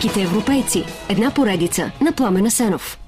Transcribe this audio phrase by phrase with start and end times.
[0.00, 0.84] Великите европейци.
[1.08, 2.98] Една поредица на Пламена Сенов.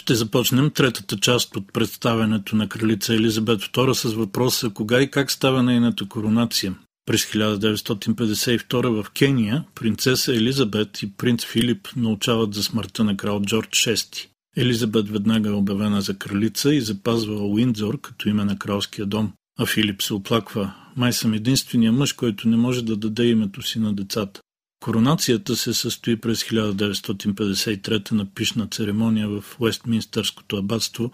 [0.00, 5.30] Ще започнем третата част от представянето на кралица Елизабет II с въпроса кога и как
[5.30, 6.74] става нейната коронация.
[7.06, 13.88] През 1952 в Кения принцеса Елизабет и принц Филип научават за смъртта на крал Джордж
[13.88, 14.26] VI.
[14.56, 19.66] Елизабет веднага е обявена за кралица и запазва Уиндзор като име на кралския дом, а
[19.66, 20.74] Филип се оплаква.
[20.96, 24.40] Май съм единствения мъж, който не може да даде името си на децата.
[24.80, 31.12] Коронацията се състои през 1953 на пишна церемония в Уестминстърското абатство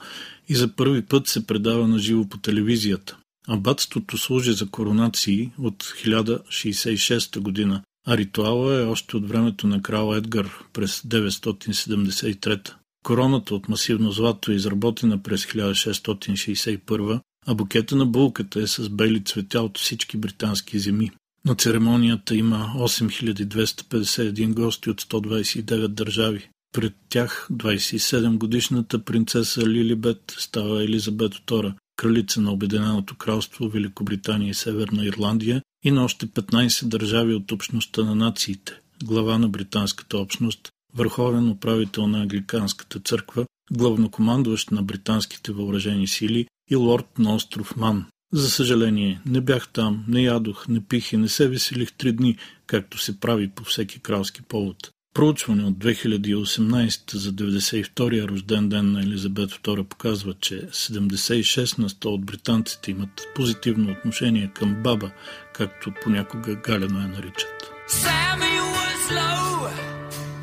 [0.49, 3.17] и за първи път се предава на живо по телевизията.
[3.49, 10.15] Абатството служи за коронации от 1066 година, а ритуала е още от времето на крал
[10.15, 12.75] Едгар през 973.
[13.03, 19.25] Короната от масивно злато е изработена през 1661, а букета на булката е с бели
[19.25, 21.11] цветя от всички британски земи.
[21.47, 26.49] На церемонията има 8251 гости от 129 държави.
[26.73, 34.55] Пред тях 27 годишната принцеса Лилибет става Елизабет II, кралица на Обединеното кралство Великобритания и
[34.55, 38.73] Северна Ирландия и на още 15 държави от общността на нациите,
[39.05, 46.77] глава на британската общност, върховен управител на Англиканската църква, главнокомандващ на британските въоръжени сили и
[46.77, 48.07] лорд на остров Ман.
[48.35, 52.37] За съжаление, не бях там, не ядох, не пих и не се веселих три дни,
[52.67, 54.91] както се прави по всеки кралски повод.
[55.15, 62.07] Проучване от 2018 за 92-я рожден ден на Елизабет II показва, че 76 на 100
[62.07, 65.11] от британците имат позитивно отношение към баба,
[65.55, 67.71] както понякога галено я наричат.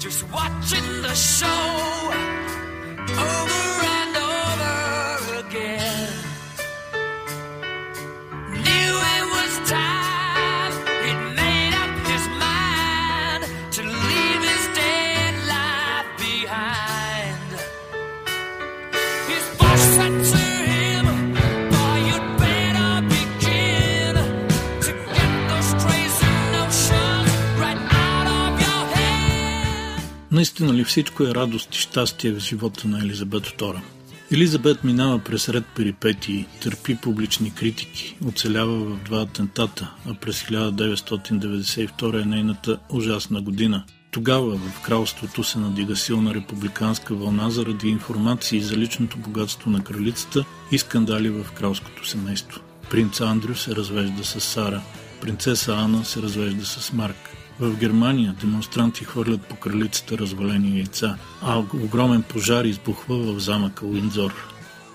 [0.05, 1.61] Just watching the show.
[30.61, 33.79] Наистина ли всичко е радост и щастие в живота на Елизабет II?
[34.31, 42.21] Елизабет минава през ред перипетии, търпи публични критики, оцелява в два атентата, а през 1992
[42.21, 43.83] е нейната ужасна година.
[44.11, 50.45] Тогава в кралството се надига силна републиканска вълна заради информации за личното богатство на кралицата
[50.71, 52.61] и скандали в кралското семейство.
[52.89, 54.81] Принц Андрю се развежда с Сара,
[55.21, 57.30] принцеса Ана се развежда с Марк.
[57.59, 64.33] В Германия демонстранти хвърлят по кралицата развалени яйца, а огромен пожар избухва в замъка Уиндзор.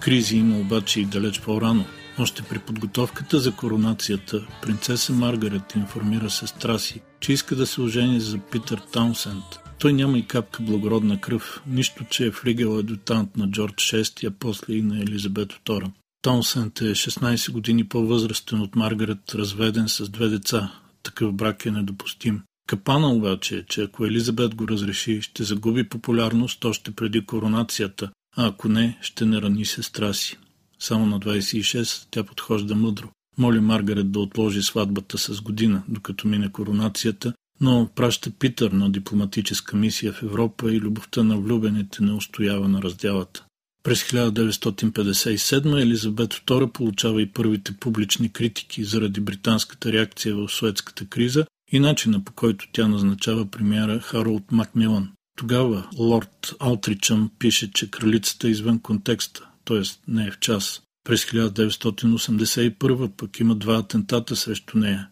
[0.01, 1.85] Кризи има обаче и далеч по-рано.
[2.19, 8.21] Още при подготовката за коронацията, принцеса Маргарет информира сестра си, че иска да се ожени
[8.21, 9.45] за Питър Таунсенд.
[9.79, 14.31] Той няма и капка благородна кръв, нищо, че е флигел адютант на Джордж VI, а
[14.39, 15.91] после и на Елизабет II.
[16.23, 20.73] Таунсенд е 16 години по-възрастен от Маргарет, разведен с две деца.
[21.07, 22.43] Такъв брак е недопустим.
[22.69, 28.47] Капана обаче е, че ако Елизабет го разреши, ще загуби популярност още преди коронацията, а
[28.47, 30.39] ако не, ще не рани сестра си.
[30.79, 33.09] Само на 26 тя подхожда мъдро.
[33.39, 39.77] Моли Маргарет да отложи сватбата с година, докато мине коронацията, но праща Питър на дипломатическа
[39.77, 43.46] мисия в Европа и любовта на влюбените не устоява на разделата.
[43.87, 51.47] През 1957 Елизабет II получава и първите публични критики заради британската реакция в суетската криза
[51.73, 55.13] и начина по който тя назначава премиера Харолд Макмилан.
[55.39, 59.83] Тогава лорд Алтричъм пише, че кралицата е извън контекста, т.е.
[60.09, 60.83] не е в час.
[61.05, 65.09] През 1981 пък има два атентата срещу нея.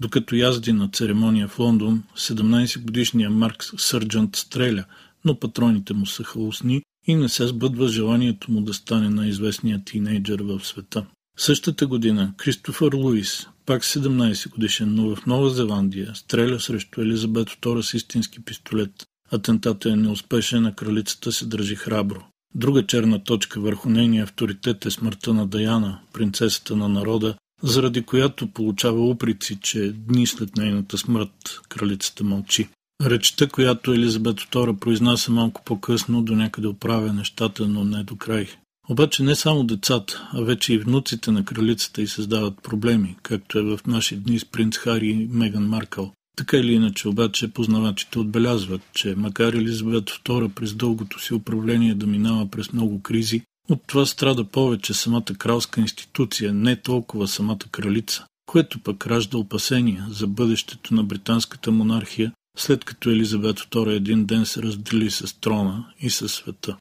[0.00, 4.84] Докато язди на церемония в Лондон, 17-годишният Марк Сърджант стреля,
[5.24, 10.42] но патроните му са хаосни и не се сбъдва желанието му да стане най-известният тинейджър
[10.42, 11.06] в света.
[11.38, 17.80] Същата година Кристофър Луис, пак 17 годишен, но в Нова Зеландия, стреля срещу Елизабет II
[17.80, 18.90] с истински пистолет.
[19.30, 22.24] Атентатът е неуспешен, а кралицата се държи храбро.
[22.54, 28.52] Друга черна точка върху нейния авторитет е смъртта на Даяна, принцесата на народа, заради която
[28.52, 32.68] получава уприци, че дни след нейната смърт кралицата мълчи.
[33.04, 38.48] Речта, която Елизабет II произнася малко по-късно, до някъде оправя нещата, но не до край.
[38.88, 43.62] Обаче не само децата, а вече и внуците на кралицата й създават проблеми, както е
[43.62, 46.12] в наши дни с принц Хари и Меган Маркъл.
[46.36, 52.06] Така или иначе, обаче, познавачите отбелязват, че макар Елизабет II през дългото си управление да
[52.06, 58.24] минава през много кризи, от това страда повече самата кралска институция, не толкова самата кралица,
[58.46, 64.46] което пък ражда опасения за бъдещето на британската монархия след като Елизабет II един ден
[64.46, 66.76] се раздели с трона и със света.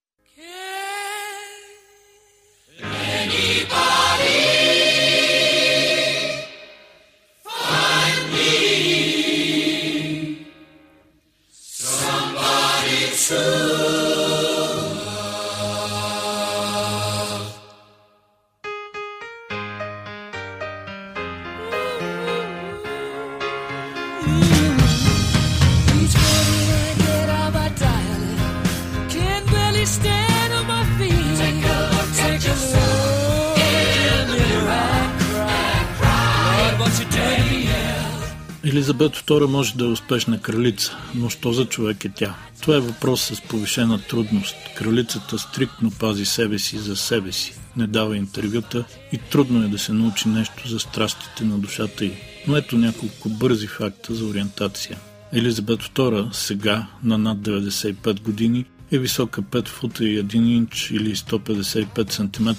[38.65, 42.35] Елизабет II може да е успешна кралица, но що за човек е тя?
[42.61, 44.55] Това е въпрос с повишена трудност.
[44.77, 49.77] Кралицата стриктно пази себе си за себе си, не дава интервюта и трудно е да
[49.77, 52.11] се научи нещо за страстите на душата й.
[52.47, 54.97] Но ето няколко бързи факта за ориентация.
[55.33, 61.15] Елизабет II сега, на над 95 години, е висока 5 фута и 1 инч или
[61.15, 62.49] 155 см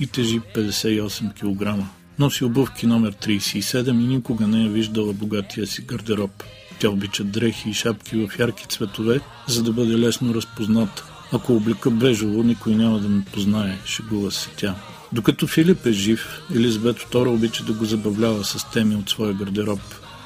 [0.00, 1.84] и тежи 58 кг.
[2.18, 6.42] Носи обувки номер 37 и никога не е виждала богатия си гардероб.
[6.78, 11.04] Тя обича дрехи и шапки в ярки цветове, за да бъде лесно разпозната.
[11.32, 14.74] Ако облика бежово, никой няма да ме познае, шегува се тя.
[15.12, 19.80] Докато Филип е жив, Елизабет II обича да го забавлява с теми от своя гардероб.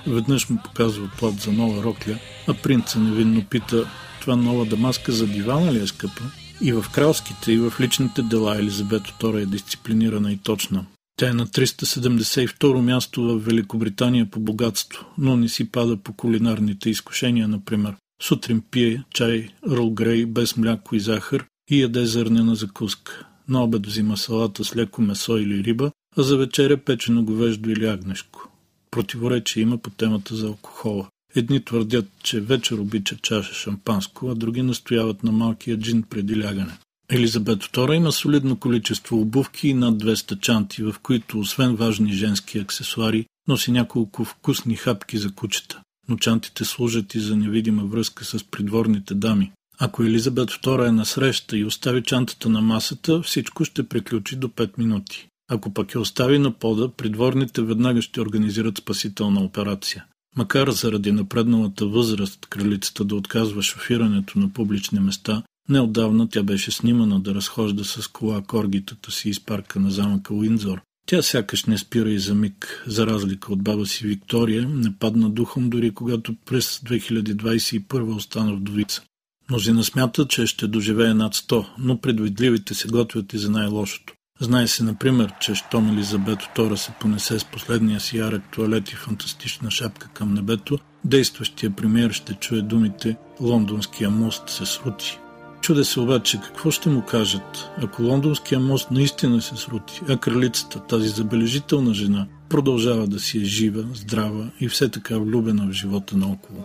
[0.06, 2.18] Веднъж му показва плат за нова рокля,
[2.48, 3.84] а принца невинно пита,
[4.20, 6.22] това нова дамаска за дивана ли е скъпа?
[6.60, 10.84] И в кралските, и в личните дела Елизабет II е дисциплинирана и точна.
[11.16, 16.90] Тя е на 372 място в Великобритания по богатство, но не си пада по кулинарните
[16.90, 17.94] изкушения, например.
[18.22, 23.26] Сутрин пие чай Рол Грей без мляко и захар и яде зърнена закуска.
[23.48, 27.86] На обед взима салата с леко месо или риба, а за вечеря печено говеждо или
[27.86, 28.50] агнешко.
[28.90, 31.08] Противоречие има по темата за алкохола.
[31.34, 36.78] Едни твърдят, че вечер обича чаша шампанско, а други настояват на малкия джин преди лягане.
[37.10, 42.58] Елизабет II има солидно количество обувки и над 200 чанти, в които, освен важни женски
[42.58, 45.80] аксесуари, носи няколко вкусни хапки за кучета.
[46.08, 49.52] Но чантите служат и за невидима връзка с придворните дами.
[49.78, 54.48] Ако Елизабет II е на среща и остави чантата на масата, всичко ще приключи до
[54.48, 55.28] 5 минути.
[55.50, 60.04] Ако пък я остави на пода, придворните веднага ще организират спасителна операция.
[60.36, 67.20] Макар заради напредналата възраст кралицата да отказва шофирането на публични места, Неотдавна тя беше снимана
[67.20, 70.80] да разхожда с кола коргитата си из парка на замъка Уинзор.
[71.06, 75.30] Тя сякаш не спира и за миг, за разлика от баба си Виктория, не падна
[75.30, 79.02] духом дори когато през 2021 остана вдовица.
[79.50, 84.12] Мнозина смятат, че ще доживее над 100, но предвидливите се готвят и за най-лошото.
[84.40, 88.94] Знае се, например, че щом Елизабет II се понесе с последния си ярък туалет и
[88.94, 95.18] фантастична шапка към небето, действащия премиер ще чуе думите «Лондонския мост се срути».
[95.66, 100.80] Чуде се обаче какво ще му кажат, ако лондонския мост наистина се срути, а кралицата,
[100.80, 106.16] тази забележителна жена, продължава да си е жива, здрава и все така влюбена в живота
[106.16, 106.64] наоколо.